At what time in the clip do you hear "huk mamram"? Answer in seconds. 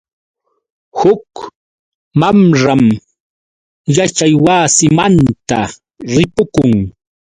0.99-2.83